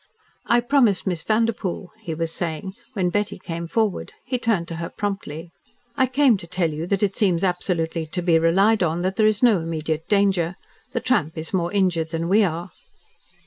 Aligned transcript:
"I 0.47 0.61
promised 0.61 1.05
Miss 1.05 1.21
Vanderpoel" 1.21 1.91
he 2.01 2.15
was 2.15 2.31
saying, 2.31 2.73
when 2.93 3.11
Betty 3.11 3.37
came 3.37 3.67
forward. 3.67 4.13
He 4.25 4.39
turned 4.39 4.67
to 4.69 4.77
her 4.77 4.89
promptly. 4.89 5.51
"I 5.95 6.07
come 6.07 6.37
to 6.37 6.47
tell 6.47 6.71
you 6.73 6.87
that 6.87 7.03
it 7.03 7.15
seems 7.15 7.43
absolutely 7.43 8.07
to 8.07 8.21
be 8.23 8.39
relied 8.39 8.81
on 8.81 9.03
that 9.03 9.15
there 9.17 9.27
is 9.27 9.43
no 9.43 9.59
immediate 9.59 10.09
danger. 10.09 10.55
The 10.93 11.01
tramp 11.01 11.37
is 11.37 11.53
more 11.53 11.71
injured 11.71 12.09
than 12.09 12.29
we 12.29 12.43
are." 12.43 12.71